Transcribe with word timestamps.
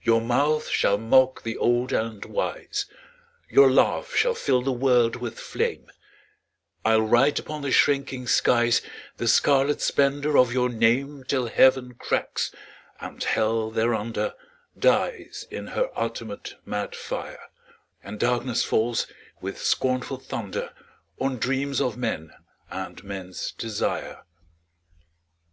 Your 0.00 0.20
mouth 0.20 0.68
shall 0.68 0.96
mock 0.96 1.42
the 1.42 1.56
old 1.56 1.92
and 1.92 2.24
wise, 2.24 2.86
Your 3.48 3.68
laugh 3.68 4.14
shall 4.14 4.36
fill 4.36 4.62
the 4.62 4.70
world 4.70 5.16
with 5.16 5.40
flame, 5.40 5.90
I'll 6.84 7.02
write 7.02 7.40
upon 7.40 7.62
the 7.62 7.72
shrinking 7.72 8.28
skies 8.28 8.80
The 9.16 9.26
scarlet 9.26 9.80
splendour 9.80 10.38
of 10.38 10.52
your 10.52 10.68
name, 10.68 11.24
Till 11.26 11.48
Heaven 11.48 11.94
cracks, 11.94 12.54
and 13.00 13.24
Hell 13.24 13.72
thereunder 13.72 14.34
Dies 14.78 15.48
in 15.50 15.66
her 15.74 15.90
ultimate 15.98 16.54
mad 16.64 16.94
fire, 16.94 17.48
And 18.04 18.20
darkness 18.20 18.62
falls, 18.62 19.08
with 19.40 19.60
scornful 19.60 20.18
thunder, 20.18 20.72
On 21.20 21.38
dreams 21.38 21.80
of 21.80 21.96
men 21.96 22.30
and 22.70 23.02
men's 23.02 23.50
desire. 23.50 24.22